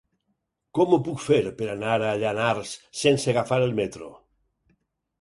Com 0.77 0.95
ho 0.95 0.99
puc 1.07 1.21
fer 1.25 1.37
per 1.59 1.69
anar 1.75 1.93
a 2.07 2.15
Llanars 2.25 2.75
sense 3.05 3.31
agafar 3.37 3.63
el 3.71 3.81
metro? 3.85 4.13